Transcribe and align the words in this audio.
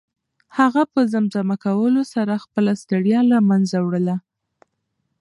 هغه 0.57 0.81
په 0.93 0.99
زمزمه 1.13 1.55
کولو 1.65 2.01
سره 2.13 2.41
خپله 2.43 2.71
ستړیا 2.81 3.19
له 3.31 3.37
منځه 3.49 3.77
وړله. 3.81 4.15